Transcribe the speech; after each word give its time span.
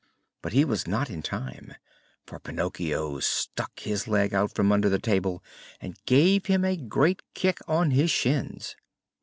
But 0.41 0.53
he 0.53 0.65
was 0.65 0.87
not 0.87 1.11
in 1.11 1.21
time, 1.21 1.75
for 2.25 2.39
Pinocchio 2.39 3.19
stuck 3.19 3.81
his 3.81 4.07
leg 4.07 4.33
out 4.33 4.51
from 4.55 4.71
under 4.71 4.89
the 4.89 4.97
table 4.97 5.43
and 5.79 5.95
gave 6.07 6.47
him 6.47 6.65
a 6.65 6.75
great 6.75 7.21
kick 7.35 7.59
on 7.67 7.91
his 7.91 8.09
shins. 8.09 8.75